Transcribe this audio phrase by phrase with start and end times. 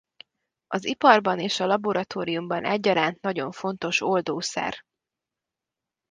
[0.67, 4.85] Az iparban és a laboratóriumban egyaránt nagyon fontos oldószer.